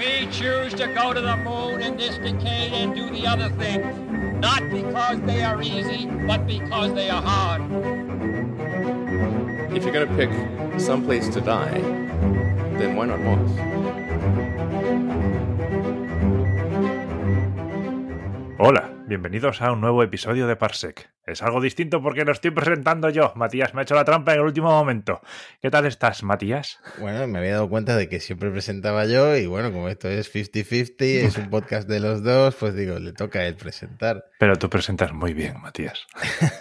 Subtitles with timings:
[0.00, 3.84] We choose to go to the moon in this decade and do the other things,
[4.40, 7.60] not because they are easy, but because they are hard.
[9.76, 10.30] If you're going to pick
[10.80, 11.82] some place to die,
[12.78, 13.50] then why not Mars?
[18.58, 21.10] Hola, bienvenidos a un nuevo episodio de Parsec.
[21.30, 23.32] Es algo distinto porque lo estoy presentando yo.
[23.36, 25.20] Matías me ha hecho la trampa en el último momento.
[25.62, 26.80] ¿Qué tal estás, Matías?
[26.98, 30.34] Bueno, me había dado cuenta de que siempre presentaba yo y bueno, como esto es
[30.34, 34.24] 50-50, es un podcast de los dos, pues digo, le toca a él presentar.
[34.38, 36.06] Pero tú presentas muy bien, Matías.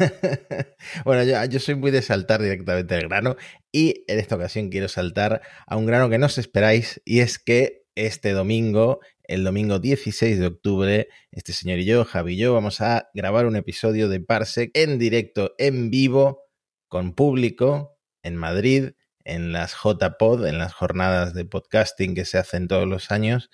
[1.05, 3.35] bueno, yo, yo soy muy de saltar directamente al grano
[3.71, 7.39] y en esta ocasión quiero saltar a un grano que no os esperáis y es
[7.39, 8.99] que este domingo
[9.29, 13.45] el domingo 16 de octubre, este señor y yo, Javi y yo, vamos a grabar
[13.45, 16.41] un episodio de Parsec en directo, en vivo,
[16.87, 18.89] con público, en Madrid,
[19.23, 23.51] en las JPod, en las jornadas de podcasting que se hacen todos los años.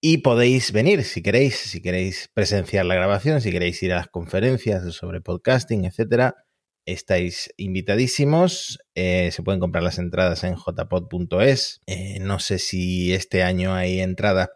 [0.00, 4.08] Y podéis venir si queréis, si queréis presenciar la grabación, si queréis ir a las
[4.08, 6.36] conferencias sobre podcasting, etcétera.
[6.84, 8.78] Estáis invitadísimos.
[8.94, 11.80] Eh, se pueden comprar las entradas en jpod.es.
[11.88, 14.50] Eh, no sé si este año hay entradas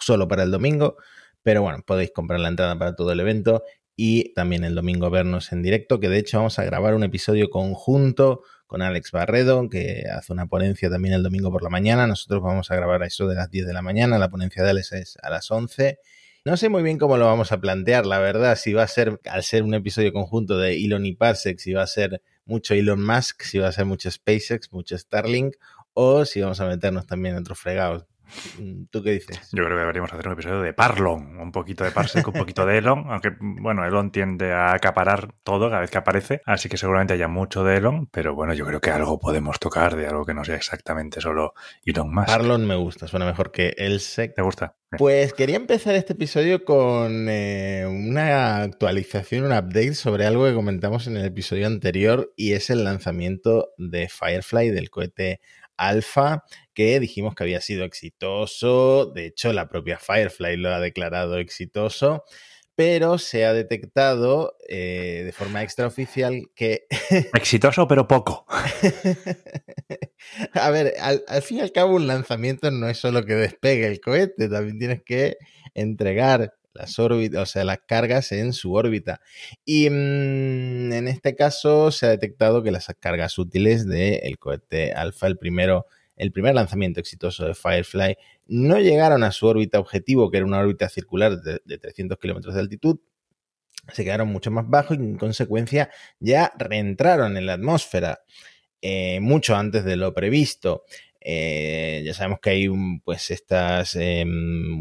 [0.00, 0.96] solo para el domingo,
[1.42, 3.62] pero bueno, podéis comprar la entrada para todo el evento
[3.96, 7.48] y también el domingo vernos en directo, que de hecho vamos a grabar un episodio
[7.48, 12.06] conjunto con Alex Barredo, que hace una ponencia también el domingo por la mañana.
[12.06, 14.70] Nosotros vamos a grabar a eso de las 10 de la mañana, la ponencia de
[14.70, 15.98] Alex es a las 11.
[16.44, 19.20] No sé muy bien cómo lo vamos a plantear, la verdad, si va a ser,
[19.24, 23.04] al ser un episodio conjunto de Elon y Parsec, si va a ser mucho Elon
[23.04, 25.56] Musk, si va a ser mucho SpaceX, mucho Starlink,
[25.92, 28.06] o si vamos a meternos también en otros fregados.
[28.58, 29.50] Mm, ¿Tú qué dices?
[29.52, 32.66] Yo creo que deberíamos hacer un episodio de Parlon, un poquito de Parsec, un poquito
[32.66, 36.76] de Elon, aunque, bueno, Elon tiende a acaparar todo cada vez que aparece, así que
[36.76, 40.24] seguramente haya mucho de Elon, pero bueno, yo creo que algo podemos tocar de algo
[40.24, 41.54] que no sea exactamente solo
[41.84, 42.26] Elon Musk.
[42.26, 44.34] Parlon me gusta, suena mejor que Elsec.
[44.34, 44.76] ¿Te gusta?
[44.98, 51.06] Pues quería empezar este episodio con eh, una actualización, un update sobre algo que comentamos
[51.06, 55.40] en el episodio anterior y es el lanzamiento de Firefly del cohete
[55.76, 56.44] Alpha,
[56.74, 59.06] que dijimos que había sido exitoso.
[59.06, 62.24] De hecho, la propia Firefly lo ha declarado exitoso.
[62.74, 66.86] Pero se ha detectado eh, de forma extraoficial que.
[67.32, 68.44] Exitoso, pero poco.
[70.52, 73.86] a ver, al, al, fin y al cabo, un lanzamiento no es solo que despegue
[73.86, 75.38] el cohete, también tienes que
[75.72, 79.20] entregar las órbitas, o sea, las cargas en su órbita.
[79.64, 85.26] Y mmm, en este caso se ha detectado que las cargas útiles del cohete Alpha,
[85.26, 85.86] el primero,
[86.16, 88.16] el primer lanzamiento exitoso de Firefly,
[88.46, 92.54] no llegaron a su órbita objetivo, que era una órbita circular de, de 300 kilómetros
[92.54, 92.98] de altitud.
[93.92, 98.20] Se quedaron mucho más bajos y en consecuencia ya reentraron en la atmósfera.
[98.82, 100.84] Eh, mucho antes de lo previsto.
[101.28, 102.68] Eh, ya sabemos que hay
[103.04, 104.24] pues estas eh,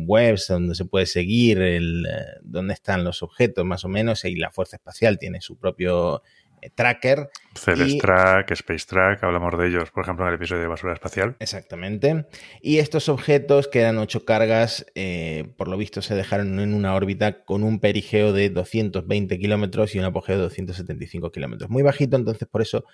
[0.05, 4.35] webs donde se puede seguir el, eh, dónde están los objetos más o menos y
[4.35, 6.21] la Fuerza Espacial tiene su propio
[6.61, 7.29] eh, tracker.
[7.55, 11.35] Celestrak, Space Track, hablamos de ellos, por ejemplo, en el episodio de basura espacial.
[11.39, 12.25] Exactamente.
[12.61, 16.95] Y estos objetos, que eran ocho cargas, eh, por lo visto se dejaron en una
[16.95, 21.69] órbita con un perigeo de 220 kilómetros y un apogeo de 275 kilómetros.
[21.69, 22.85] Muy bajito, entonces por eso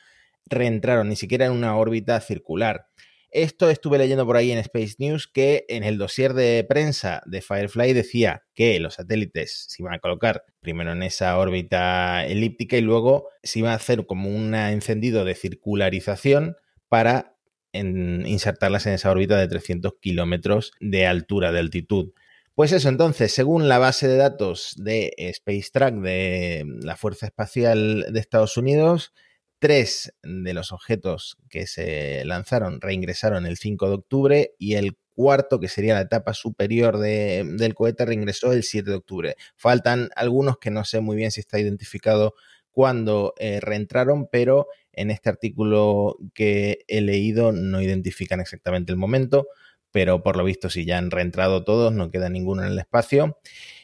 [0.45, 2.88] reentraron, ni siquiera en una órbita circular.
[3.31, 7.42] Esto estuve leyendo por ahí en Space News que en el dossier de prensa de
[7.42, 12.81] Firefly decía que los satélites se iban a colocar primero en esa órbita elíptica y
[12.81, 16.58] luego se iba a hacer como un encendido de circularización
[16.90, 17.38] para
[17.74, 22.12] insertarlas en esa órbita de 300 kilómetros de altura, de altitud.
[22.53, 28.08] Pues eso, entonces, según la base de datos de Space Track de la Fuerza Espacial
[28.12, 29.14] de Estados Unidos,
[29.61, 35.59] Tres de los objetos que se lanzaron reingresaron el 5 de octubre y el cuarto,
[35.59, 39.35] que sería la etapa superior de, del cohete, reingresó el 7 de octubre.
[39.55, 42.33] Faltan algunos que no sé muy bien si está identificado
[42.72, 49.46] cuándo eh, reentraron, pero en este artículo que he leído no identifican exactamente el momento,
[49.91, 53.37] pero por lo visto si ya han reentrado todos, no queda ninguno en el espacio.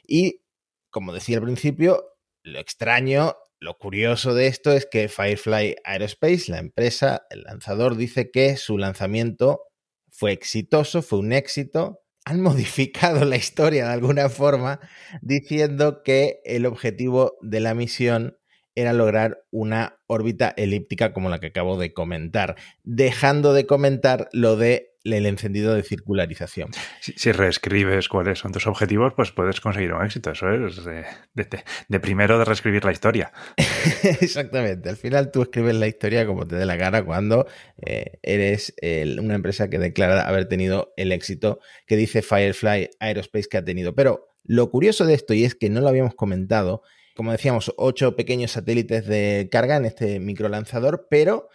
[0.07, 0.41] Y
[0.89, 6.59] como decía al principio, lo extraño lo curioso de esto es que Firefly Aerospace, la
[6.59, 9.63] empresa, el lanzador, dice que su lanzamiento
[10.12, 12.01] fue exitoso, fue un éxito.
[12.25, 14.80] Han modificado la historia de alguna forma
[15.21, 18.38] diciendo que el objetivo de la misión
[18.75, 24.56] era lograr una órbita elíptica como la que acabo de comentar, dejando de comentar lo
[24.56, 26.71] de el encendido de circularización.
[27.01, 30.31] Si, reescribes cuáles son tus objetivos, pues puedes conseguir un éxito.
[30.31, 33.31] Eso es de, primero de reescribir la historia.
[34.21, 34.89] Exactamente.
[34.89, 38.74] Al final tú escribes la historia como te dé la gana cuando eh, eres
[39.19, 43.95] una empresa que declara haber tenido el éxito que dice Firefly Aerospace que ha tenido.
[43.95, 46.81] Pero lo curioso de esto, y es que no lo habíamos comentado,
[47.15, 51.50] como decíamos, ocho pequeños satélites de carga en este microlanzador, pero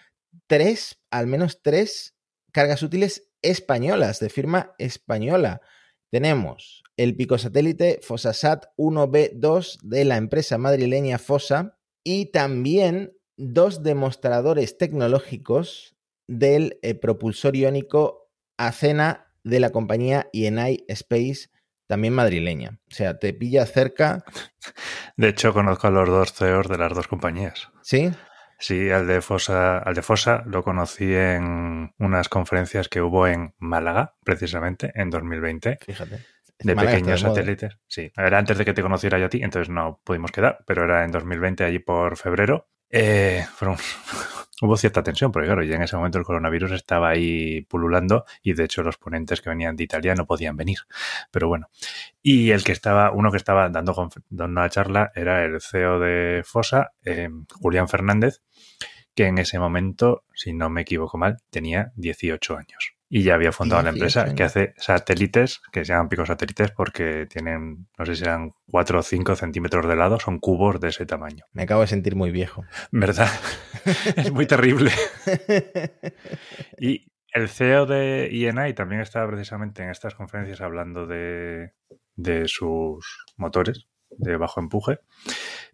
[0.47, 2.17] tres, al menos tres
[2.53, 5.61] cargas útiles españolas, de firma española.
[6.11, 15.97] Tenemos el picosatélite Fosasat 1B2 de la empresa madrileña Fosa y también dos demostradores tecnológicos
[16.29, 21.51] del eh, propulsor iónico Acena de la compañía INI Space,
[21.89, 22.79] también madrileña.
[22.91, 24.25] O sea, te pilla cerca.
[25.17, 27.71] De hecho, conozco a los dos CEOs de las dos compañías.
[27.83, 28.11] ¿Sí?
[28.63, 33.55] Sí, al de Fosa, al de Fosa lo conocí en unas conferencias que hubo en
[33.59, 35.79] Málaga, precisamente, en 2020.
[35.85, 36.21] Fíjate.
[36.61, 37.77] De pequeños satélites.
[37.89, 40.85] Sí, era antes de que te conociera yo a ti, entonces no pudimos quedar, pero
[40.85, 42.69] era en 2020, allí por febrero.
[42.93, 43.47] Eh,
[44.63, 48.53] hubo cierta tensión, porque claro, ya en ese momento el coronavirus estaba ahí pululando y
[48.53, 50.79] de hecho los ponentes que venían de Italia no podían venir.
[51.31, 51.69] Pero bueno,
[52.23, 56.43] y el que estaba, uno que estaba dando, dando una charla era el CEO de
[56.45, 57.29] FOSA, eh,
[57.61, 58.43] Julián Fernández,
[59.15, 63.53] que en ese momento, si no me equivoco mal, tenía 18 años y ya había
[63.53, 68.23] fundado la empresa que hace satélites, que se llaman picosatélites porque tienen, no sé si
[68.23, 71.45] eran 4 o 5 centímetros de lado, son cubos de ese tamaño.
[71.53, 72.65] Me acabo de sentir muy viejo.
[72.91, 73.29] ¿Verdad?
[74.17, 74.93] es muy terrible.
[76.81, 81.75] y el CEO de INI también estaba precisamente en estas conferencias hablando de,
[82.17, 85.01] de sus motores de bajo empuje,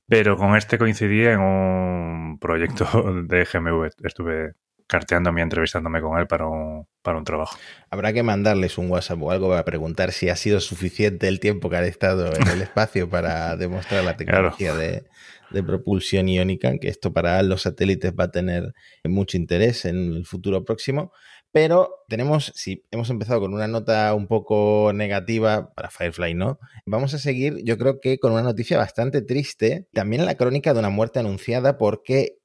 [0.09, 2.85] pero con este coincidía en un proyecto
[3.23, 3.91] de GMV.
[4.03, 4.55] Estuve
[4.89, 7.57] carteándome y entrevistándome con él para un, para un trabajo.
[7.91, 11.71] Habrá que mandarles un WhatsApp o algo para preguntar si ha sido suficiente el tiempo
[11.71, 15.05] que han estado en el espacio para demostrar la tecnología de,
[15.51, 18.73] de, propulsión iónica, que esto para los satélites va a tener
[19.05, 21.13] mucho interés en el futuro próximo.
[21.51, 26.59] Pero tenemos, si hemos empezado con una nota un poco negativa para Firefly, ¿no?
[26.85, 30.81] Vamos a seguir, yo creo que con una noticia bastante triste, también la crónica de
[30.81, 32.38] una muerte anunciada porque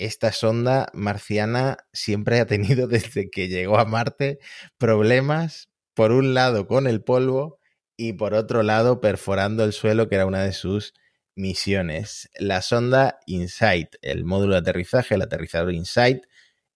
[0.00, 4.38] esta sonda marciana siempre ha tenido desde que llegó a Marte
[4.78, 7.58] problemas, por un lado con el polvo
[7.96, 10.94] y por otro lado perforando el suelo, que era una de sus
[11.36, 12.30] misiones.
[12.38, 16.22] La sonda InSight, el módulo de aterrizaje, el aterrizador InSight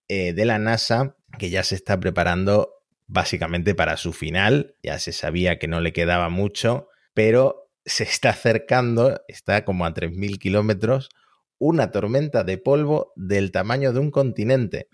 [0.09, 2.75] eh, de la NASA, que ya se está preparando
[3.07, 8.31] básicamente para su final, ya se sabía que no le quedaba mucho, pero se está
[8.31, 11.09] acercando, está como a 3.000 kilómetros
[11.59, 14.89] una tormenta de polvo del tamaño de un continente.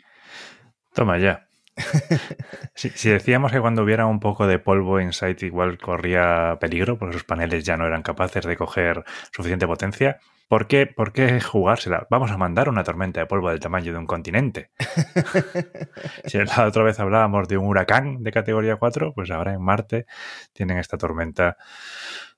[0.92, 1.46] Toma ya.
[2.74, 7.14] si, decíamos que cuando hubiera un poco de polvo en site igual corría peligro porque
[7.14, 10.18] sus paneles ya no eran capaces de coger suficiente potencia,
[10.48, 12.06] ¿por qué, ¿por qué jugársela?
[12.10, 14.70] Vamos a mandar una tormenta de polvo del tamaño de un continente.
[16.26, 20.06] si la otra vez hablábamos de un huracán de categoría 4, pues ahora en Marte
[20.52, 21.56] tienen esta tormenta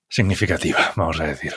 [0.09, 1.55] significativa, vamos a decir.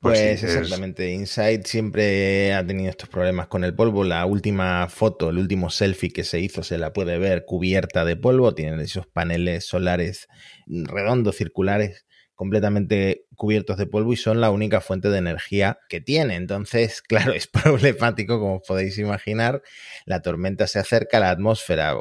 [0.00, 1.10] Pues, pues exactamente.
[1.10, 4.04] Insight siempre ha tenido estos problemas con el polvo.
[4.04, 8.14] La última foto, el último selfie que se hizo, se la puede ver cubierta de
[8.14, 8.54] polvo.
[8.54, 10.28] Tienen esos paneles solares
[10.66, 12.06] redondos, circulares,
[12.36, 16.36] completamente cubiertos de polvo y son la única fuente de energía que tiene.
[16.36, 19.62] Entonces, claro, es problemático, como podéis imaginar.
[20.06, 21.96] La tormenta se acerca, la atmósfera,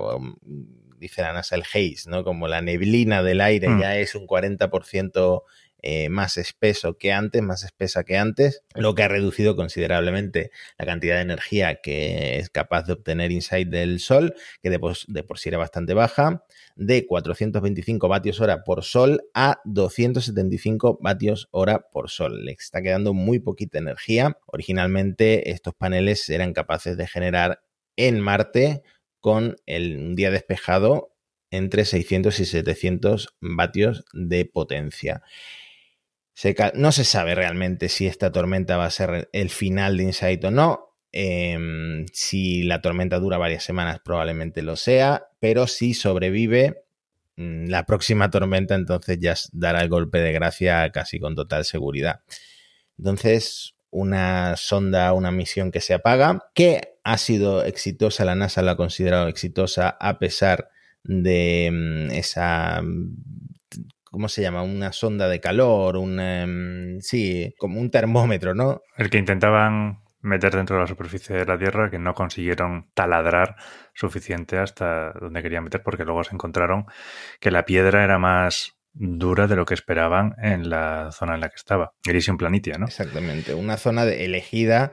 [0.99, 2.23] dice la NASA, el haze, ¿no?
[2.23, 3.81] Como la neblina del aire mm.
[3.81, 5.41] ya es un 40%
[5.83, 10.85] eh, más espeso que antes, más espesa que antes, lo que ha reducido considerablemente la
[10.85, 15.49] cantidad de energía que es capaz de obtener Insight del Sol, que de por, sí
[15.49, 16.43] era bastante baja,
[16.75, 22.43] de 425 vatios hora por Sol a 275 vatios hora por Sol.
[22.43, 24.37] Le está quedando muy poquita energía.
[24.47, 27.61] Originalmente estos paneles eran capaces de generar
[27.95, 28.81] en Marte
[29.19, 31.13] con un día despejado
[31.51, 35.21] entre 600 y 700 vatios de potencia
[36.75, 40.51] no se sabe realmente si esta tormenta va a ser el final de Insight o
[40.51, 40.95] no.
[41.11, 46.83] Em, si la tormenta dura varias semanas, probablemente lo sea, pero si sobrevive
[47.37, 52.21] mm, la próxima tormenta, entonces ya dará el golpe de gracia casi con total seguridad.
[52.99, 58.73] Entonces, una sonda, una misión que se apaga, que ha sido exitosa, la NASA la
[58.73, 60.69] ha considerado exitosa a pesar
[61.03, 62.81] de mm, esa
[64.11, 64.63] ¿cómo se llama?
[64.63, 68.81] Una sonda de calor, un, em, sí, como un termómetro, ¿no?
[68.97, 73.55] El que intentaban meter dentro de la superficie de la Tierra que no consiguieron taladrar
[73.93, 76.85] suficiente hasta donde querían meter porque luego se encontraron
[77.39, 81.49] que la piedra era más dura de lo que esperaban en la zona en la
[81.49, 81.93] que estaba.
[82.05, 82.87] Elysium Planitia, ¿no?
[82.87, 84.91] Exactamente, una zona elegida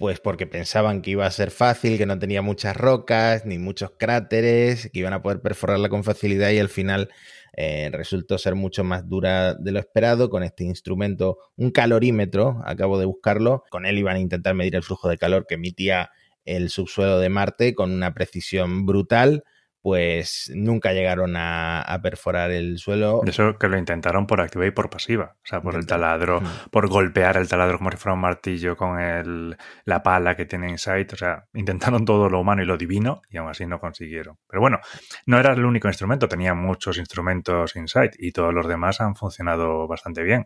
[0.00, 3.90] pues porque pensaban que iba a ser fácil, que no tenía muchas rocas ni muchos
[3.98, 7.10] cráteres, que iban a poder perforarla con facilidad y al final
[7.56, 12.98] eh, resultó ser mucho más dura de lo esperado con este instrumento, un calorímetro, acabo
[12.98, 16.10] de buscarlo, con él iban a intentar medir el flujo de calor que emitía
[16.44, 19.44] el subsuelo de Marte con una precisión brutal
[19.82, 23.20] pues nunca llegaron a, perforar el suelo.
[23.26, 26.88] Eso que lo intentaron por activa y por pasiva, o sea, por el taladro, por
[26.88, 31.12] golpear el taladro como si fuera un martillo con el, la pala que tiene Insight,
[31.12, 34.38] o sea, intentaron todo lo humano y lo divino y aún así no consiguieron.
[34.48, 34.80] Pero bueno,
[35.26, 39.86] no era el único instrumento, tenía muchos instrumentos Insight y todos los demás han funcionado
[39.86, 40.44] bastante bien.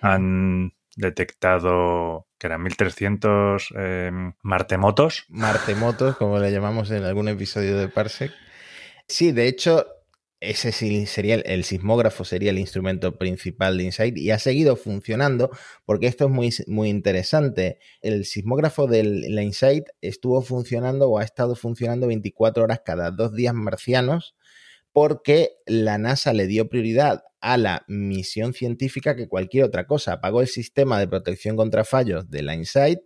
[0.00, 4.10] Han detectado que eran 1300 eh,
[4.42, 5.24] martemotos.
[5.28, 8.32] Martemotos, como le llamamos en algún episodio de Parsec.
[9.08, 9.86] Sí, de hecho,
[10.40, 10.70] ese
[11.06, 15.50] sería el, sismógrafo sería el instrumento principal de Insight y ha seguido funcionando
[15.84, 17.78] porque esto es muy, muy interesante.
[18.02, 23.34] El sismógrafo de la Insight estuvo funcionando o ha estado funcionando 24 horas cada dos
[23.34, 24.36] días marcianos
[24.92, 30.14] porque la NASA le dio prioridad a la misión científica que cualquier otra cosa.
[30.14, 33.00] Apagó el sistema de protección contra fallos de la Insight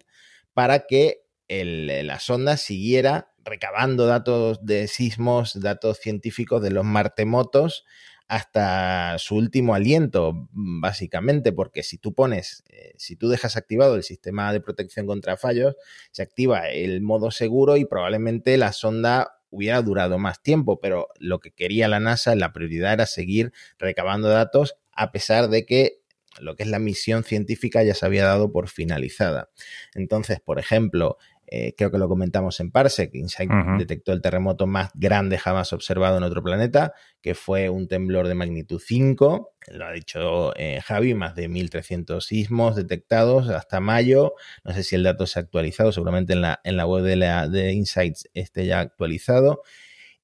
[0.52, 7.84] para que la sonda siguiera recabando datos de sismos, datos científicos de los martemotos
[8.28, 14.04] hasta su último aliento, básicamente, porque si tú pones, eh, si tú dejas activado el
[14.04, 15.76] sistema de protección contra fallos,
[16.12, 21.40] se activa el modo seguro y probablemente la sonda hubiera durado más tiempo, pero lo
[21.40, 26.02] que quería la NASA, la prioridad era seguir recabando datos a pesar de que
[26.40, 29.50] lo que es la misión científica ya se había dado por finalizada.
[29.94, 31.18] Entonces, por ejemplo,
[31.54, 36.16] eh, creo que lo comentamos en Parsec, Insight detectó el terremoto más grande jamás observado
[36.16, 41.12] en otro planeta, que fue un temblor de magnitud 5, lo ha dicho eh, Javi,
[41.12, 44.32] más de 1.300 sismos detectados hasta mayo,
[44.64, 47.16] no sé si el dato se ha actualizado, seguramente en la, en la web de,
[47.16, 49.61] la, de Insights esté ya actualizado.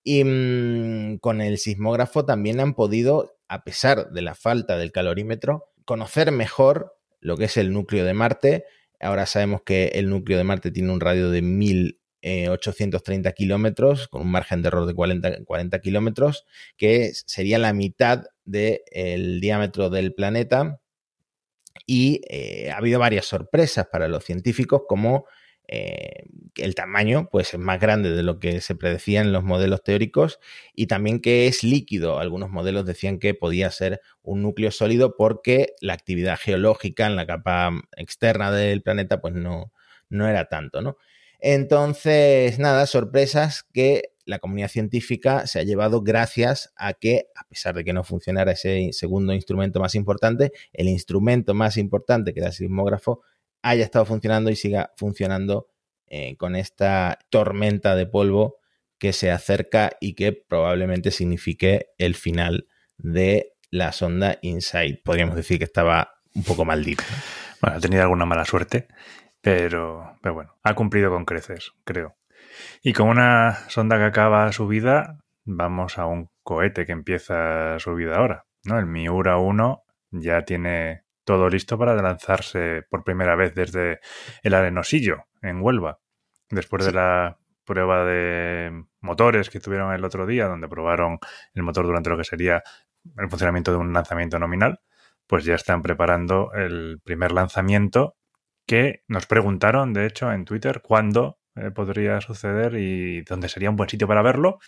[0.03, 5.75] Y mm, con el sismógrafo también han podido, a pesar de la falta del calorímetro,
[5.85, 8.65] conocer mejor lo que es el núcleo de Marte,
[9.01, 14.31] Ahora sabemos que el núcleo de Marte tiene un radio de 1830 kilómetros, con un
[14.31, 20.81] margen de error de 40, kilómetros, que sería la mitad del diámetro del planeta.
[21.87, 25.27] Y eh, ha habido varias sorpresas para los científicos, como
[25.69, 26.25] eh,
[26.57, 30.41] el tamaño pues es más grande de lo que se predecía en los modelos teóricos
[30.75, 32.19] y también que es líquido.
[32.19, 37.27] Algunos modelos decían que podía ser un núcleo sólido porque la actividad geológica en la
[37.27, 39.73] capa externa del planeta pues no,
[40.09, 40.97] no era tanto, ¿no?
[41.41, 47.75] Entonces, nada, sorpresas que la comunidad científica se ha llevado gracias a que, a pesar
[47.75, 52.49] de que no funcionara ese segundo instrumento más importante, el instrumento más importante, que era
[52.49, 53.23] el sismógrafo,
[53.63, 55.69] haya estado funcionando y siga funcionando
[56.07, 58.57] eh, con esta tormenta de polvo
[58.99, 65.03] que se acerca y que probablemente signifique el final de la sonda InSight.
[65.03, 67.05] Podríamos decir que estaba un poco maldita.
[67.61, 68.89] Bueno, ha tenido alguna mala suerte,
[69.41, 72.17] pero, pero bueno, ha cumplido con creces, creo.
[72.83, 77.95] Y con una sonda que acaba su vida, vamos a un cohete que empieza su
[77.95, 78.47] vida ahora.
[78.65, 78.79] ¿no?
[78.79, 84.01] El Miura 1 ya tiene todo listo para lanzarse por primera vez desde
[84.43, 85.99] el Arenosillo, en Huelva,
[86.49, 91.19] después de la prueba de motores que tuvieron el otro día, donde probaron
[91.53, 92.63] el motor durante lo que sería
[93.19, 94.81] el funcionamiento de un lanzamiento nominal,
[95.27, 98.17] pues ya están preparando el primer lanzamiento
[98.67, 103.77] que nos preguntaron, de hecho, en Twitter cuándo eh, podría suceder y dónde sería un
[103.77, 104.61] buen sitio para verlo.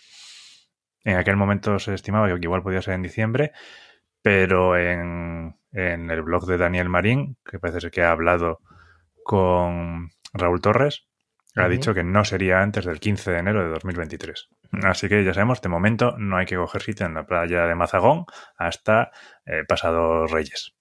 [1.03, 3.51] En aquel momento se estimaba que igual podía ser en diciembre,
[4.21, 8.59] pero en, el blog de Daniel Marín, que parece ser que ha hablado
[9.23, 11.07] con Raúl Torres,
[11.55, 14.49] ha dicho que no sería antes del 15 de enero de 2023.
[14.83, 17.75] Así que ya sabemos, de momento no hay que coger sitio en la playa de
[17.75, 18.25] Mazagón
[18.57, 19.11] hasta
[19.45, 20.75] eh, pasados Reyes.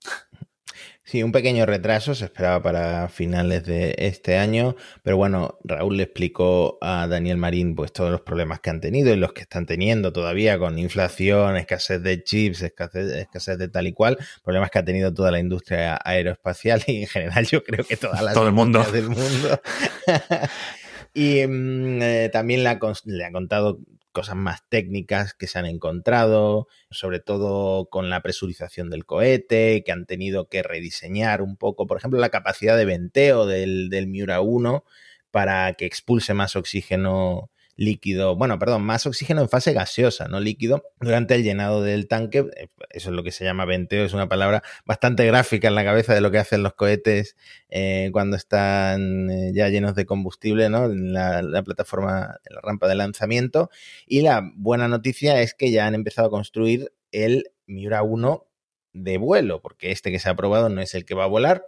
[1.10, 6.04] Sí, un pequeño retraso se esperaba para finales de este año, pero bueno, Raúl le
[6.04, 9.66] explicó a Daniel Marín pues todos los problemas que han tenido y los que están
[9.66, 14.84] teniendo todavía con inflación, escasez de chips, escasez, de tal y cual, problemas que ha
[14.84, 18.52] tenido toda la industria aeroespacial y en general yo creo que toda la Todo el
[18.52, 18.84] mundo.
[18.84, 19.60] del mundo.
[21.12, 23.80] y mm, eh, también le ha, le ha contado
[24.12, 29.92] cosas más técnicas que se han encontrado, sobre todo con la presurización del cohete, que
[29.92, 34.40] han tenido que rediseñar un poco, por ejemplo, la capacidad de venteo del, del Miura
[34.40, 34.84] 1
[35.30, 37.50] para que expulse más oxígeno
[37.80, 42.44] líquido, bueno, perdón, más oxígeno en fase gaseosa, no líquido, durante el llenado del tanque.
[42.56, 45.82] Eh, eso es lo que se llama venteo, es una palabra bastante gráfica en la
[45.82, 47.36] cabeza de lo que hacen los cohetes
[47.70, 50.84] eh, cuando están eh, ya llenos de combustible, ¿no?
[50.84, 53.70] En la, la, plataforma, en la rampa de lanzamiento.
[54.06, 58.46] Y la buena noticia es que ya han empezado a construir el Miura 1
[58.92, 61.64] de vuelo, porque este que se ha aprobado no es el que va a volar.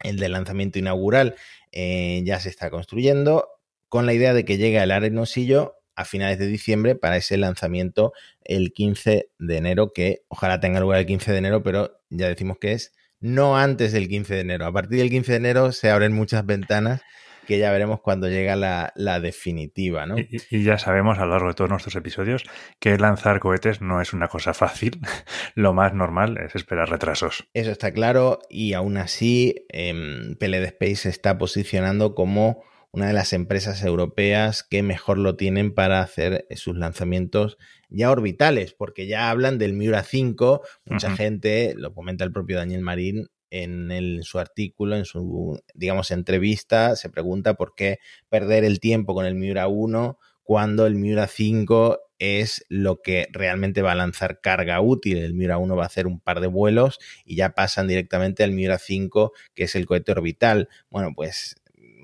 [0.00, 1.34] El de lanzamiento inaugural
[1.72, 3.48] ya se está construyendo
[3.94, 8.12] con la idea de que llegue al arenosillo a finales de diciembre para ese lanzamiento
[8.42, 12.58] el 15 de enero, que ojalá tenga lugar el 15 de enero, pero ya decimos
[12.60, 14.66] que es no antes del 15 de enero.
[14.66, 17.02] A partir del 15 de enero se abren muchas ventanas
[17.46, 20.18] que ya veremos cuando llega la, la definitiva, ¿no?
[20.18, 22.42] Y, y, ya sabemos a lo largo de todos nuestros episodios
[22.80, 24.98] que lanzar cohetes no es una cosa fácil.
[25.54, 27.46] lo más normal es esperar retrasos.
[27.54, 33.12] Eso está claro y aún así eh, PLD Space se está posicionando como una de
[33.12, 37.58] las empresas europeas que mejor lo tienen para hacer sus lanzamientos
[37.88, 41.16] ya orbitales, porque ya hablan del Miura 5, mucha uh -huh.
[41.16, 46.12] gente, lo comenta el propio Daniel Marín en, el, en, su artículo, en su, digamos,
[46.12, 47.98] entrevista, se pregunta por qué
[48.28, 53.82] perder el tiempo con el Miura 1 cuando el Miura 5 es lo que realmente
[53.82, 55.18] va a lanzar carga útil.
[55.18, 58.52] El Miura 1 va a hacer un par de vuelos y ya pasan directamente al
[58.52, 60.68] Miura 5, que es el cohete orbital.
[60.90, 61.56] Bueno, pues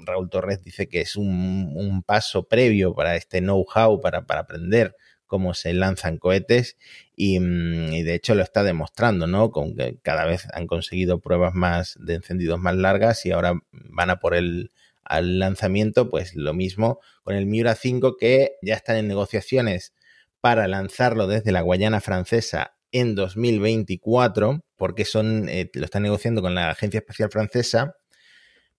[0.04, 4.96] Raúl Torres dice que es un, un paso previo para este know-how, para, para, aprender
[5.26, 6.76] cómo se lanzan cohetes
[7.14, 9.50] y, mm, y, de hecho lo está demostrando, ¿no?
[9.50, 14.10] Con que cada vez han conseguido pruebas más de encendidos más largas y ahora van
[14.10, 14.72] a por el
[15.10, 19.92] al lanzamiento, pues lo mismo con el Miura 5 que ya están en negociaciones
[20.40, 26.54] para lanzarlo desde la Guayana francesa en 2024, porque son, eh, lo están negociando con
[26.54, 27.96] la Agencia Espacial Francesa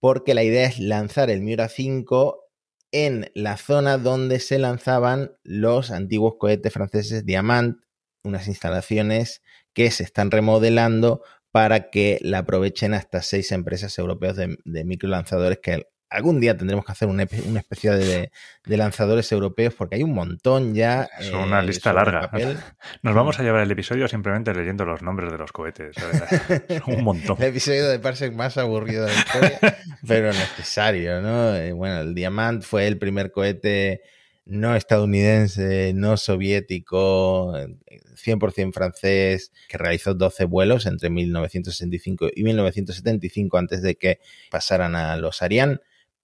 [0.02, 2.50] porque la idea es lanzar el Miura 5
[2.92, 7.78] en la zona donde se lanzaban los antiguos cohetes franceses Diamant,
[8.24, 9.42] unas instalaciones
[9.74, 15.60] que se están remodelando para que la aprovechen hasta seis empresas europeas de, de microlanzadores
[15.60, 18.32] que algún día tendremos que hacer una, una especie de,
[18.66, 21.10] de, lanzadores europeos porque hay un montón ya.
[21.18, 22.30] Es una eh, lista larga.
[22.30, 22.58] Papel.
[23.02, 25.96] Nos vamos a llevar el episodio simplemente leyendo los nombres de los cohetes.
[26.88, 27.38] un montón.
[27.40, 29.60] el episodio de Parsec más aburrido de la historia,
[30.08, 31.56] pero necesario, ¿no?
[31.56, 34.02] Eh, bueno, el Diamant fue el primer cohete
[34.44, 43.82] no estadounidense, no soviético, 100% francés, que realizó 12 vuelos entre 1965 y 1975 antes
[43.82, 44.20] de que
[44.50, 45.80] pasaran a los Ariane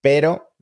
[0.08, 0.54] pero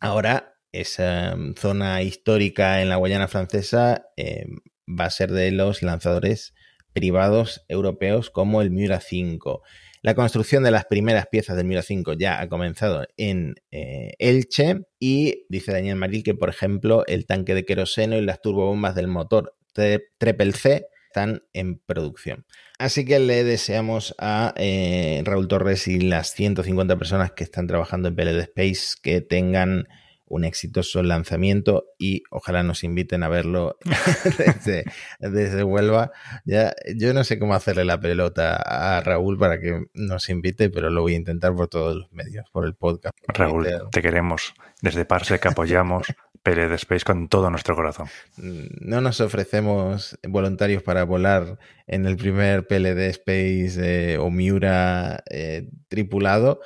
[0.00, 4.44] ahora esa mm, zona histórica en la Guayana francesa eh,
[4.86, 6.52] va a ser de los lanzadores
[6.92, 9.62] privados europeos como el Miura 5.
[10.02, 14.82] La construcción de las primeras piezas del Miura 5 ya ha comenzado en eh, Elche
[14.98, 19.08] y dice Daniel Maril que, por ejemplo, el tanque de queroseno y las turbobombas del
[19.08, 22.44] motor Triple C están en producción.
[22.80, 28.08] Así que le deseamos a eh, Raúl Torres y las 150 personas que están trabajando
[28.08, 29.86] en PLD Space que tengan
[30.24, 33.76] un exitoso lanzamiento y ojalá nos inviten a verlo
[34.38, 34.84] desde,
[35.18, 36.10] desde, Huelva.
[36.46, 40.88] Ya, yo no sé cómo hacerle la pelota a Raúl para que nos invite, pero
[40.88, 43.14] lo voy a intentar por todos los medios, por el podcast.
[43.28, 44.54] Raúl, te queremos.
[44.80, 46.06] Desde Parsec apoyamos
[46.42, 48.08] PLD Space con todo nuestro corazón.
[48.36, 55.68] No nos ofrecemos voluntarios para volar en el primer PLD Space eh, o Miura eh,
[55.88, 56.60] tripulado,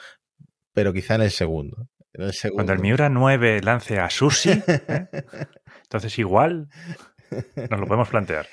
[0.72, 1.88] pero quizá en el segundo.
[2.12, 2.56] En el segundo.
[2.56, 4.62] Cuando el Miura 9 lance a Susi, ¿eh?
[5.82, 6.68] entonces igual
[7.68, 8.46] nos lo podemos plantear.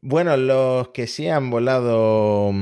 [0.00, 2.52] Bueno, los que sí han volado,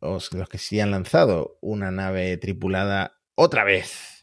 [0.00, 4.13] los que sí han lanzado una nave tripulada otra vez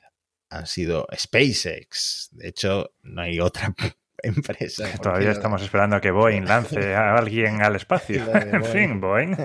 [0.52, 2.30] han sido SpaceX.
[2.32, 3.74] De hecho, no hay otra
[4.22, 4.86] empresa.
[5.02, 8.24] Todavía estamos esperando a que Boeing lance a alguien al espacio.
[8.36, 9.36] en fin, Boeing.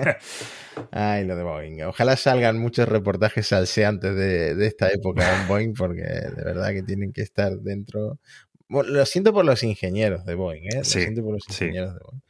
[0.91, 1.81] Ay, lo de Boeing.
[1.83, 6.83] Ojalá salgan muchos reportajes salseantes de, de esta época en Boeing, porque de verdad que
[6.83, 8.19] tienen que estar dentro.
[8.67, 10.77] Bueno, lo siento por los ingenieros de Boeing, ¿eh?
[10.77, 11.97] Lo sí, siento por los ingenieros sí.
[11.97, 12.21] de Boeing.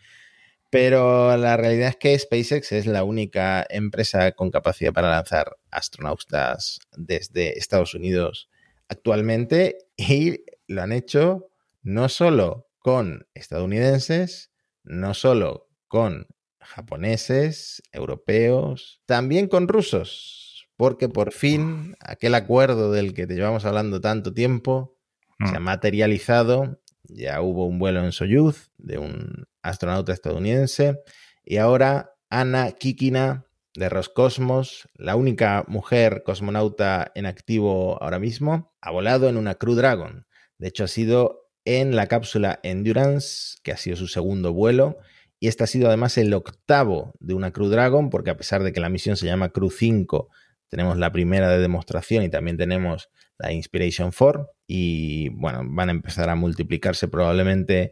[0.70, 6.80] Pero la realidad es que SpaceX es la única empresa con capacidad para lanzar astronautas
[6.96, 8.50] desde Estados Unidos
[8.89, 11.50] actualmente y lo han hecho
[11.82, 14.52] no solo con estadounidenses,
[14.84, 16.28] no solo con
[16.60, 24.02] japoneses, europeos, también con rusos, porque por fin aquel acuerdo del que te llevamos hablando
[24.02, 24.97] tanto tiempo
[25.39, 25.47] mm.
[25.50, 31.00] se ha materializado Ya hubo un vuelo en Soyuz de un astronauta estadounidense.
[31.43, 33.47] Y ahora Ana Kikina
[33.78, 39.76] de Roscosmos, la única mujer cosmonauta en activo ahora mismo, ha volado en una Crew
[39.76, 40.26] Dragon.
[40.58, 44.98] De hecho, ha sido en la cápsula Endurance, que ha sido su segundo vuelo,
[45.40, 48.74] y este ha sido además el octavo de una Crew Dragon, porque a pesar de
[48.74, 50.28] que la misión se llama Crew 5,
[50.70, 55.92] tenemos la primera de demostración y también tenemos la Inspiration 4, y bueno, van a
[55.92, 57.92] empezar a multiplicarse probablemente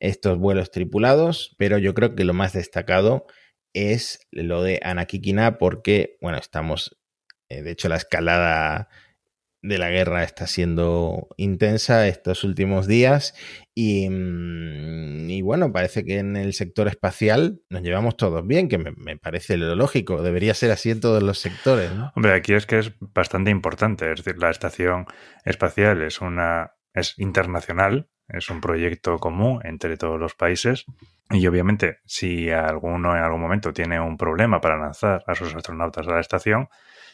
[0.00, 3.26] estos vuelos tripulados, pero yo creo que lo más destacado
[3.74, 6.98] es lo de Anakikina porque, bueno, estamos,
[7.48, 8.88] eh, de hecho la escalada
[9.62, 13.34] de la guerra está siendo intensa estos últimos días
[13.74, 18.78] y, mm, y, bueno, parece que en el sector espacial nos llevamos todos bien, que
[18.78, 21.90] me, parece lo lógico, debería ser así en todos los sectores.
[22.14, 25.06] Hombre, aquí es que es bastante importante, es decir, la estación
[25.44, 30.84] espacial es una es internacional, es un proyecto común entre todos los países
[31.30, 36.06] y obviamente si alguno en algún momento tiene un problema para lanzar a sus astronautas
[36.06, 36.68] a la estación,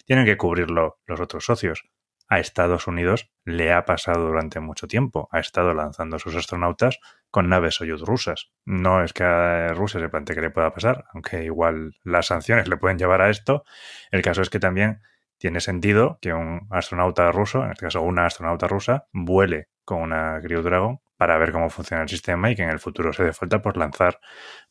[0.04, 1.84] tienen que cubrirlo los otros socios.
[2.28, 5.28] A Estados Unidos le ha pasado durante mucho tiempo.
[5.32, 6.98] Ha estado lanzando a sus astronautas
[7.30, 8.52] con naves Soyuz rusas.
[8.64, 12.68] No es que a Rusia se plantee que le pueda pasar, aunque igual las sanciones
[12.68, 13.64] le pueden llevar a esto.
[14.10, 15.02] El caso es que también
[15.36, 20.40] tiene sentido que un astronauta ruso, en este caso una astronauta rusa, vuele con una
[20.40, 23.32] Crew Dragon para ver cómo funciona el sistema y que en el futuro se dé
[23.32, 24.18] falta por lanzar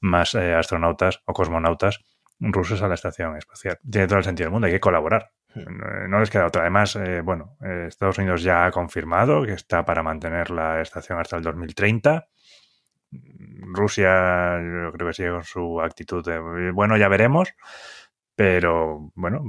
[0.01, 2.03] más eh, astronautas o cosmonautas
[2.41, 3.79] rusos a la estación espacial.
[3.89, 5.31] Tiene todo el sentido del mundo, hay que colaborar.
[5.55, 6.63] No les queda otra.
[6.63, 11.21] Además, eh, bueno, eh, Estados Unidos ya ha confirmado que está para mantener la estación
[11.21, 12.27] hasta el 2030.
[13.73, 17.53] Rusia, yo creo que sigue con su actitud de, bueno, ya veremos.
[18.35, 19.41] Pero bueno,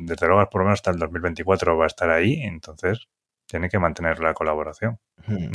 [0.00, 3.08] desde luego por lo menos hasta el 2024 va a estar ahí, entonces
[3.50, 4.98] tiene que mantener la colaboración.
[5.26, 5.50] Hmm.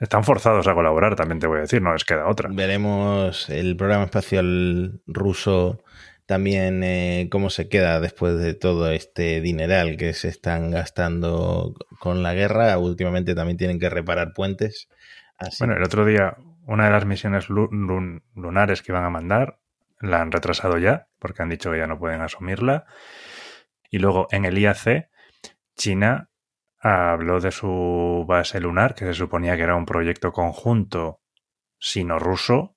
[0.00, 2.48] están forzados a colaborar, también te voy a decir, no les queda otra.
[2.52, 5.82] Veremos el programa espacial ruso
[6.26, 12.24] también eh, cómo se queda después de todo este dineral que se están gastando con
[12.24, 12.76] la guerra.
[12.78, 14.88] Últimamente también tienen que reparar puentes.
[15.60, 16.36] Bueno, el otro día,
[16.66, 19.58] una de las misiones lunares que iban a mandar
[20.00, 22.86] la han retrasado ya, porque han dicho que ya no pueden asumirla.
[23.88, 25.08] Y luego en el IAC,
[25.76, 26.28] China
[26.80, 31.20] habló de su base lunar, que se suponía que era un proyecto conjunto
[31.78, 32.76] sino-ruso,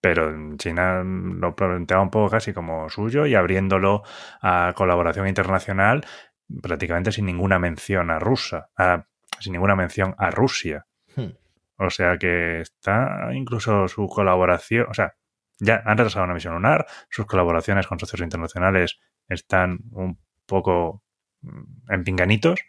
[0.00, 4.02] pero China lo planteaba un poco casi como suyo y abriéndolo
[4.40, 6.04] a colaboración internacional
[6.62, 8.68] prácticamente sin ninguna mención a Rusia,
[9.40, 10.86] sin ninguna mención a Rusia.
[11.14, 11.32] Hmm.
[11.78, 15.14] O sea que está incluso su colaboración, o sea,
[15.58, 21.02] ya han retrasado una misión lunar, sus colaboraciones con socios internacionales están un poco
[21.88, 22.60] en pinganitos.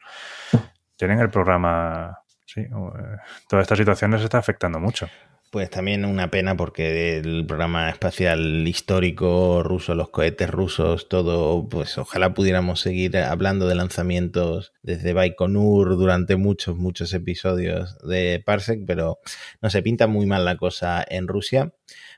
[0.95, 2.67] Tienen el programa, sí, eh,
[3.47, 5.07] toda esta situación les está afectando mucho.
[5.49, 11.97] Pues también una pena porque el programa espacial histórico ruso, los cohetes rusos, todo, pues
[11.97, 19.19] ojalá pudiéramos seguir hablando de lanzamientos desde Baikonur durante muchos, muchos episodios de Parsec, pero
[19.61, 21.71] no se pinta muy mal la cosa en Rusia.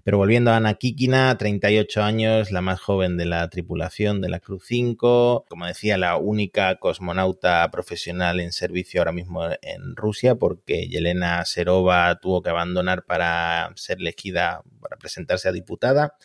[0.04, 4.40] Pero volviendo a Ana Kikina, 38 años, la más joven de la tripulación de la
[4.40, 10.88] Cruz 5, como decía, la única cosmonauta profesional en servicio ahora mismo en Rusia, porque
[10.88, 16.16] Yelena Serova tuvo que abandonar para ser elegida, para presentarse a diputada.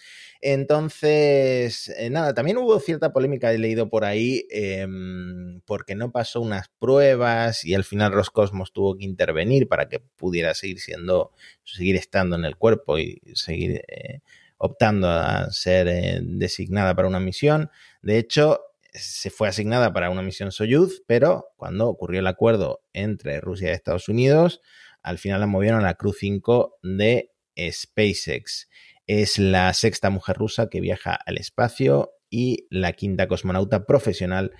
[0.46, 6.42] Entonces, eh, nada, también hubo cierta polémica, he leído por ahí, em, porque no pasó
[6.42, 11.32] unas pruebas y al final Roscosmos tuvo que intervenir para que pudiera seguir siendo,
[11.64, 14.20] seguir estando en el cuerpo y seguir eh,
[14.58, 17.70] optando a ser eh, designada para una misión.
[18.02, 18.60] De hecho,
[18.92, 23.72] se fue asignada para una misión Soyuz, pero cuando ocurrió el acuerdo entre Rusia y
[23.72, 24.60] Estados Unidos,
[25.02, 28.68] al final la movieron a la Cruz 5 de SpaceX.
[29.06, 34.52] Es la sexta mujer rusa que viaja al espacio y la quinta cosmonauta profesional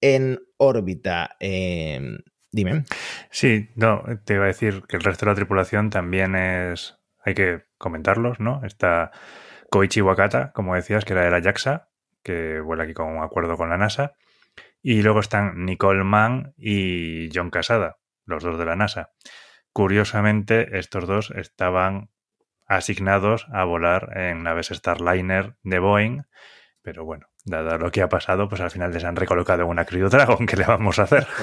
[0.00, 1.36] en órbita.
[1.40, 2.18] Em,
[2.52, 2.84] dime.
[3.30, 6.98] Sí, no, te iba a decir que el resto de la tripulación también es.
[7.24, 8.62] Hay que comentarlos, ¿no?
[8.64, 9.10] Está
[9.70, 11.88] Koichi Wakata, como decías, que era de la JAXA,
[12.22, 14.14] que vuela aquí con un acuerdo con la NASA.
[14.82, 19.10] Y luego están Nicole Mann y John Casada, los dos de la NASA.
[19.72, 22.10] Curiosamente, estos dos estaban
[22.66, 26.22] asignados a volar en naves Starliner de Boeing,
[26.82, 29.84] pero bueno, dado lo que ha pasado, pues al final les han recolocado en una
[29.84, 31.26] Crew Dragon, ¿qué le vamos a hacer?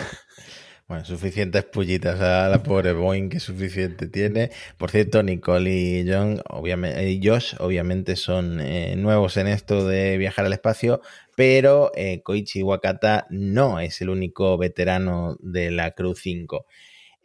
[0.85, 4.51] Bueno, suficientes pullitas a la pobre Boeing que suficiente tiene.
[4.77, 10.17] Por cierto, Nicole y John, obviamente, y Josh, obviamente son eh, nuevos en esto de
[10.17, 11.01] viajar al espacio,
[11.37, 16.65] pero eh, Koichi Wakata no es el único veterano de la Crew 5.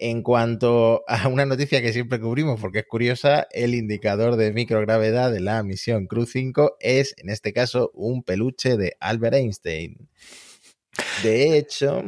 [0.01, 5.33] En cuanto a una noticia que siempre cubrimos porque es curiosa, el indicador de microgravedad
[5.33, 10.09] de la misión Crew 5 es, en este caso, un peluche de Albert Einstein.
[11.25, 12.05] De hecho,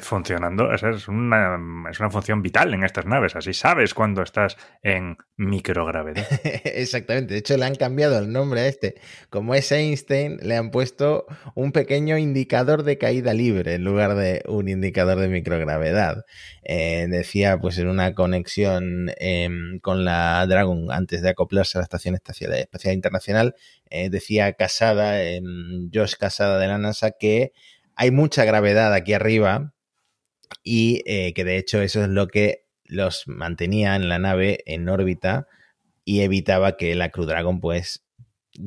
[0.00, 1.58] funcionando, es, una,
[1.90, 6.26] es una función vital en estas naves, así sabes cuando estás en microgravedad.
[6.64, 8.94] Exactamente, de hecho le han cambiado el nombre a este.
[9.30, 14.42] Como es Einstein, le han puesto un pequeño indicador de caída libre en lugar de
[14.46, 16.24] un indicador de microgravedad.
[16.62, 19.48] Eh, decía, pues en una conexión eh,
[19.80, 23.54] con la Dragon antes de acoplarse a la Estación Espacial, Internacional,
[23.90, 25.18] eh, decía Casada,
[25.92, 27.52] Josh Casada de la NASA, que
[27.96, 29.74] hay mucha gravedad aquí arriba
[30.62, 34.88] y eh, que de hecho eso es lo que los mantenía en la nave en
[34.88, 35.46] órbita
[36.04, 38.04] y evitaba que la Crew Dragon pues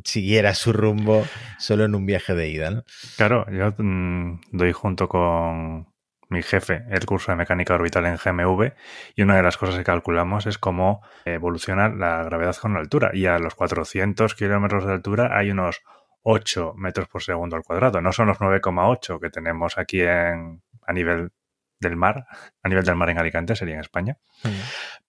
[0.04, 1.26] siguiera su rumbo
[1.60, 2.84] solo en un viaje de ida.
[3.18, 5.88] Claro, yo mm, doy junto con
[6.30, 8.74] mi jefe el curso de mecánica orbital en GMV
[9.16, 13.12] y una de las cosas que calculamos es cómo evoluciona la gravedad con la altura
[13.14, 15.84] y a los 400 kilómetros de altura hay unos
[16.28, 18.02] 8 metros por segundo al cuadrado.
[18.02, 21.32] No son los 9,8 que tenemos aquí en, a nivel
[21.80, 22.26] del mar.
[22.64, 24.18] A nivel del mar en Alicante sería en España.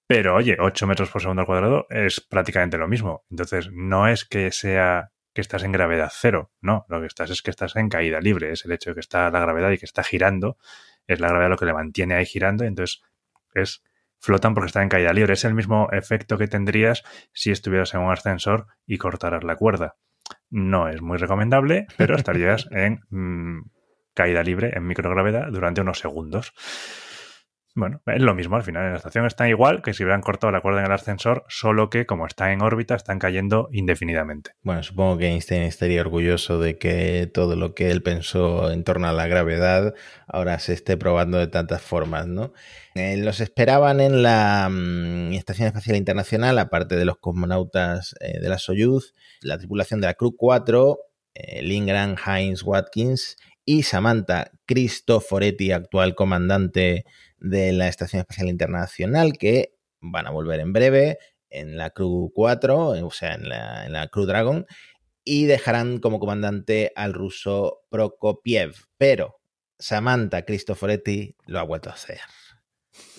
[0.06, 3.24] Pero oye, 8 metros por segundo al cuadrado es prácticamente lo mismo.
[3.30, 6.52] Entonces, no es que sea que estás en gravedad cero.
[6.60, 8.52] No, lo que estás es que estás en caída libre.
[8.52, 10.58] Es el hecho de que está la gravedad y que está girando.
[11.06, 12.64] Es la gravedad lo que le mantiene ahí girando.
[12.64, 13.00] entonces,
[13.54, 13.82] es
[14.20, 15.32] flotan porque están en caída libre.
[15.32, 19.96] Es el mismo efecto que tendrías si estuvieras en un ascensor y cortaras la cuerda.
[20.50, 23.70] No es muy recomendable, pero estarías en mm,
[24.14, 26.52] caída libre, en microgravedad, durante unos segundos.
[27.76, 28.86] Bueno, es lo mismo al final.
[28.86, 31.90] En la estación está igual que si hubieran cortado la cuerda en el ascensor, solo
[31.90, 34.52] que como está en órbita, están cayendo indefinidamente.
[34.62, 39.08] Bueno, supongo que Einstein estaría orgulloso de que todo lo que él pensó en torno
[39.08, 39.92] a la gravedad
[40.26, 42.54] ahora se esté probando de tantas formas, ¿no?
[42.94, 48.48] Eh, los esperaban en la mm, Estación Espacial Internacional, aparte de los cosmonautas eh, de
[48.48, 49.12] la Soyuz,
[49.42, 50.98] la tripulación de la Crew 4,
[51.34, 53.36] eh, Lindgren, Heinz, Watkins
[53.66, 57.04] y Samantha Cristoforetti, actual comandante
[57.38, 61.18] de la Estación Espacial Internacional, que van a volver en breve
[61.50, 64.66] en la Crew 4, o sea, en la, en la Crew Dragon,
[65.24, 68.74] y dejarán como comandante al ruso Prokopiev.
[68.96, 69.40] Pero
[69.78, 72.20] Samantha Cristoforetti lo ha vuelto a hacer.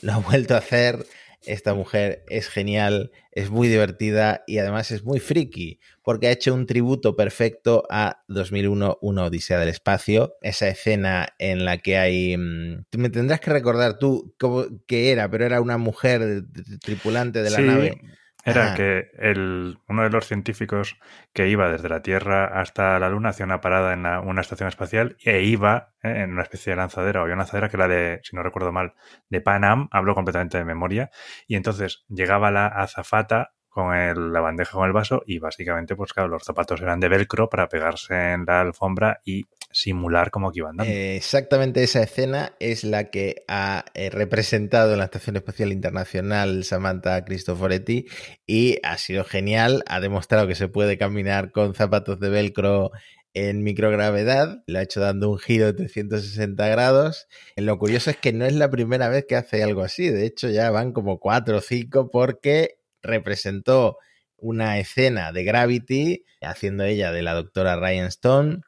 [0.02, 1.06] Lo ha vuelto a hacer
[1.48, 6.54] esta mujer es genial, es muy divertida y además es muy friki, porque ha hecho
[6.54, 12.38] un tributo perfecto a 2001, una Odisea del Espacio, esa escena en la que hay...
[12.38, 16.44] Mm, me tendrás que recordar tú cómo, qué era, pero era una mujer
[16.84, 18.02] tripulante de la nave.
[18.48, 20.98] Era que el, uno de los científicos
[21.34, 25.18] que iba desde la Tierra hasta la Luna hacía una parada en una estación espacial
[25.24, 28.22] e iba eh, en una especie de lanzadera, o había una lanzadera que era de,
[28.24, 28.94] si no recuerdo mal,
[29.30, 31.10] de Panam, hablo completamente de memoria,
[31.46, 36.30] y entonces llegaba la azafata con la bandeja con el vaso y básicamente, pues claro,
[36.30, 40.78] los zapatos eran de velcro para pegarse en la alfombra y simular como que iban
[40.78, 40.92] dando.
[40.92, 47.24] exactamente esa escena es la que ha eh, representado en la Estación Espacial Internacional Samantha
[47.26, 48.06] Cristoforetti
[48.46, 52.92] y ha sido genial, ha demostrado que se puede caminar con zapatos de velcro
[53.34, 57.28] en microgravedad, lo ha hecho dando un giro de 360 grados.
[57.56, 60.50] Lo curioso es que no es la primera vez que hace algo así, de hecho
[60.50, 63.98] ya van como cuatro o cinco porque representó
[64.38, 68.62] una escena de Gravity, haciendo ella de la doctora Ryan Stone.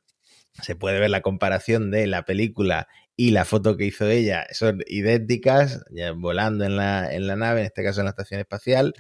[0.61, 4.81] Se puede ver la comparación de la película y la foto que hizo ella, son
[4.87, 5.83] idénticas,
[6.15, 8.93] volando en la, en la, nave, en este caso en la estación espacial.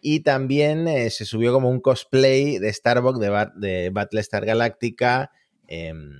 [0.00, 5.30] Y también eh, se subió como un cosplay de Starbucks de, de Battlestar Galactica.
[5.68, 6.18] Em,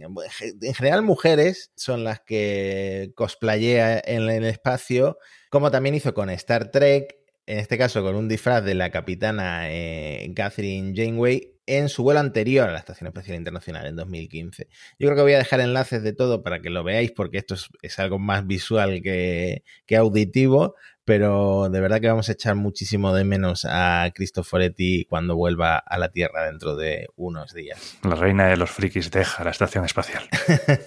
[0.00, 5.18] en general, mujeres son las que cosplayea en el espacio,
[5.50, 9.70] como también hizo con Star Trek en este caso con un disfraz de la capitana
[9.70, 14.68] eh, Catherine Janeway en su vuelo anterior a la Estación Espacial Internacional en 2015.
[14.98, 17.56] Yo creo que voy a dejar enlaces de todo para que lo veáis porque esto
[17.82, 23.14] es, algo más visual que, que, auditivo, pero de verdad que vamos a echar muchísimo
[23.14, 27.98] de menos a Cristoforetti cuando vuelva a la Tierra dentro de unos días.
[28.02, 30.24] La reina de los frikis deja la estación espacial.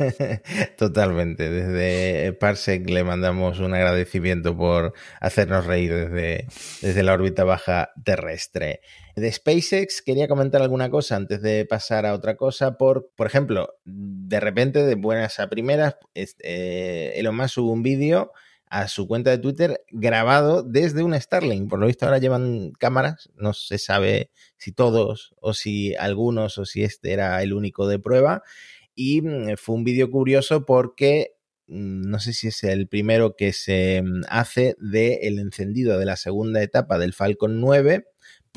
[0.77, 1.49] Totalmente.
[1.49, 6.47] Desde Parsec le mandamos un agradecimiento por hacernos reír desde,
[6.81, 8.81] desde la órbita baja terrestre.
[9.15, 12.77] De SpaceX quería comentar alguna cosa antes de pasar a otra cosa.
[12.77, 18.31] Por, por ejemplo, de repente, de buenas a primeras, este, Elon Musk subió un vídeo
[18.69, 21.69] a su cuenta de Twitter grabado desde un Starlink.
[21.69, 26.65] Por lo visto ahora llevan cámaras, no se sabe si todos o si algunos o
[26.65, 28.43] si este era el único de prueba.
[28.95, 31.35] Y mm, fue un vídeo curioso porque
[31.67, 36.05] mm, no sé si es el primero que se mm, hace del el encendido de
[36.05, 38.05] la segunda etapa del Falcon 9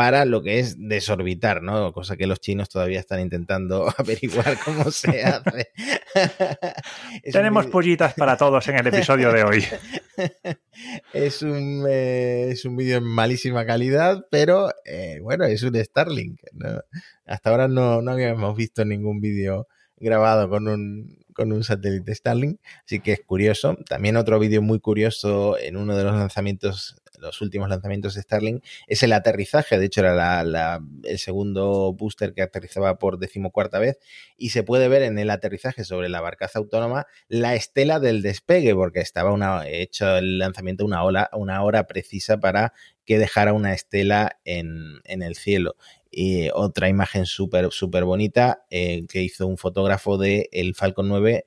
[0.01, 1.93] para lo que es desorbitar, ¿no?
[1.93, 5.73] Cosa que los chinos todavía están intentando averiguar cómo se hace.
[7.31, 9.63] Tenemos pollitas para todos en el episodio de hoy.
[11.13, 16.41] es un, eh, es un vídeo en malísima calidad, pero eh, bueno, es un Starlink.
[17.27, 22.59] Hasta ahora no, no habíamos visto ningún vídeo grabado con un, con un satélite Starlink,
[22.87, 23.77] así que es curioso.
[23.87, 28.65] También otro vídeo muy curioso en uno de los lanzamientos los últimos lanzamientos de Starlink,
[28.87, 29.79] es el aterrizaje.
[29.79, 33.99] De hecho, era el segundo booster que aterrizaba por decimocuarta vez.
[34.37, 38.75] Y se puede ver en el aterrizaje sobre la barcaza autónoma la estela del despegue,
[38.75, 42.73] porque estaba una, hecho el lanzamiento una hora, una hora precisa para
[43.05, 45.77] que dejara una estela en, el cielo.
[46.11, 51.45] Y otra imagen súper, súper bonita eh, que hizo un fotógrafo del el Falcon 9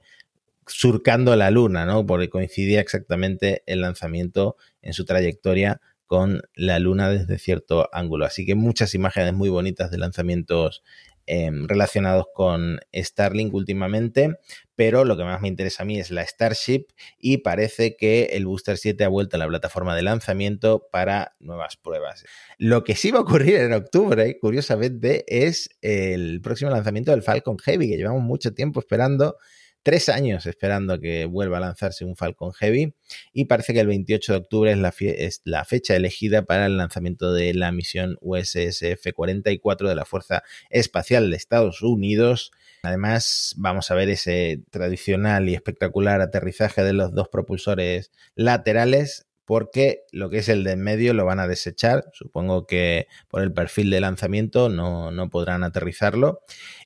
[0.67, 2.05] surcando la luna, ¿no?
[2.05, 8.25] Porque coincidía exactamente el lanzamiento en su trayectoria con la luna desde cierto ángulo.
[8.25, 10.83] Así que muchas imágenes muy bonitas de lanzamientos
[11.25, 14.37] em, relacionados con Starlink últimamente,
[14.75, 18.45] pero lo que más me interesa a mí es la Starship y parece que el
[18.45, 22.25] Booster 7 ha vuelto a la plataforma de lanzamiento para nuevas pruebas.
[22.59, 27.57] Lo que sí va a ocurrir en octubre, curiosamente, es el próximo lanzamiento del Falcon
[27.57, 29.37] Heavy, que llevamos mucho tiempo esperando
[29.83, 32.95] tres años esperando que vuelva a lanzarse un Falcon Heavy
[33.33, 37.53] y parece que el 28 de octubre es la, fecha elegida para el lanzamiento de
[37.53, 42.51] la misión USSF 44 de la Fuerza Espacial de Estados Unidos.
[42.83, 50.03] Además, vamos a ver ese tradicional y espectacular aterrizaje de los dos propulsores laterales porque
[50.13, 52.05] lo que es el de en medio lo van a desechar.
[52.13, 56.39] Supongo que por el perfil de lanzamiento no, no podrán aterrizarlo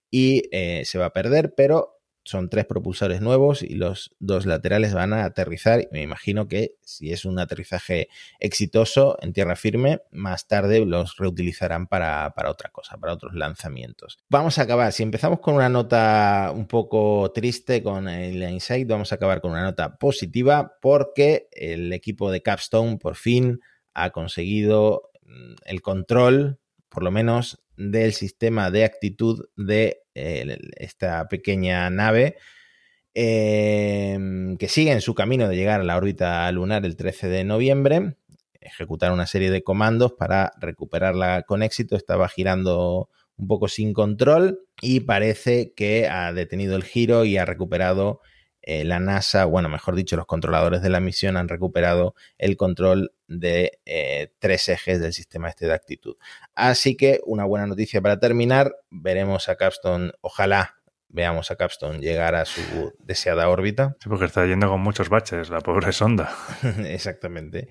[0.09, 1.96] y eh, se va a perder, pero
[2.27, 5.87] son tres propulsores nuevos y los dos laterales van a aterrizar.
[5.91, 8.09] Me imagino que si es un aterrizaje
[8.39, 14.17] exitoso en tierra firme, más tarde los reutilizarán para, otra cosa, para otros lanzamientos.
[14.29, 19.13] Vamos a acabar, si empezamos con una nota un poco triste con el Insight, vamos
[19.13, 23.61] a acabar con una nota positiva porque el equipo de Capstone por fin
[23.93, 26.59] ha conseguido mm, el control,
[26.89, 30.01] por lo menos, del sistema de actitud de
[30.75, 32.37] esta pequeña nave
[33.13, 37.43] em, que sigue en su camino de llegar a la órbita lunar el 13 de
[37.43, 38.15] noviembre,
[38.61, 41.95] ejecutar una serie de comandos para recuperarla con éxito.
[41.95, 47.45] Estaba girando un poco sin control y parece que ha detenido el giro y ha
[47.45, 48.21] recuperado
[48.61, 53.13] eh, la NASA, bueno, mejor dicho, los controladores de la misión han recuperado el control
[53.27, 56.15] de eh, tres ejes del sistema este de actitud.
[56.55, 60.75] Así que una buena noticia para terminar, veremos a Capstone, ojalá
[61.09, 63.95] veamos a Capstone llegar a su deseada órbita.
[64.01, 66.31] Sí, porque está yendo con muchos baches, la pobre sonda.
[66.85, 67.69] Exactamente.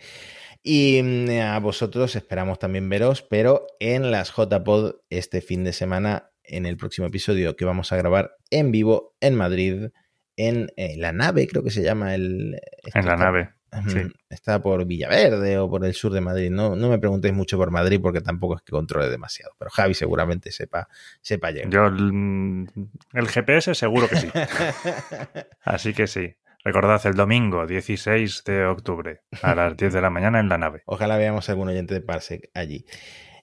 [0.63, 6.31] Y mm, a vosotros esperamos también veros, pero en las JPod este fin de semana,
[6.43, 9.89] en el próximo episodio que vamos a grabar en vivo en Madrid
[10.37, 12.61] en eh, la nave, creo que se llama el...
[12.95, 13.56] En la nave.
[13.89, 14.01] Sí.
[14.31, 16.51] Está por Villaverde o por el sur de Madrid.
[16.51, 19.53] No, no me preguntéis mucho por Madrid porque tampoco es que controle demasiado.
[19.59, 20.89] Pero Javi seguramente sepa,
[21.21, 21.71] sepa llegar.
[21.71, 24.31] Yo el, GPS seguro que sí.
[25.63, 26.37] Así que sí.
[26.65, 30.83] Recordad el domingo 16 de octubre a las 10 de la mañana en la nave.
[30.87, 32.87] Ojalá veamos algún oyente de Parsec allí.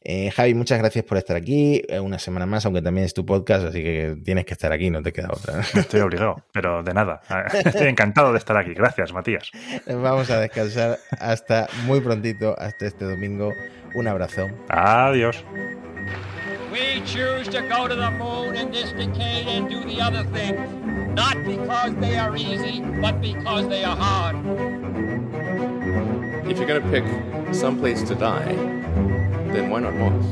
[0.05, 3.25] Eh, Javi, muchas gracias por estar aquí eh, una semana más, aunque también es tu
[3.25, 5.61] podcast, así que tienes que estar aquí, no te queda otra.
[5.75, 7.21] Estoy obligado, pero de nada.
[7.65, 8.73] Estoy encantado de estar aquí.
[8.73, 9.49] Gracias, Matías.
[9.87, 13.51] Vamos a descansar hasta muy prontito, hasta este domingo.
[13.95, 14.47] Un abrazo.
[14.69, 15.43] Adiós.
[16.71, 20.59] We choose to go to the moon in this decade and do the other things,
[21.13, 24.35] not because they are easy, but because they are hard.
[26.49, 27.05] If you're going to pick
[27.53, 28.55] some place to die,
[29.53, 30.29] de Bueno Hermoso.